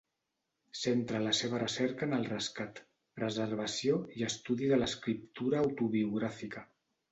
Centra 0.83 1.19
la 1.25 1.33
seva 1.39 1.59
recerca 1.63 2.07
en 2.07 2.15
el 2.17 2.25
rescat, 2.31 2.81
preservació 3.21 4.01
i 4.23 4.27
estudi 4.31 4.73
de 4.75 4.83
l'escriptura 4.85 5.63
autobiogràfica. 5.69 6.69